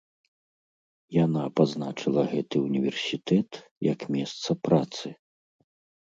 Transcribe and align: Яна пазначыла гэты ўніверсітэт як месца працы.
Яна 1.25 1.41
пазначыла 1.59 2.23
гэты 2.31 2.55
ўніверсітэт 2.67 3.49
як 3.89 3.99
месца 4.15 4.49
працы. 4.69 5.07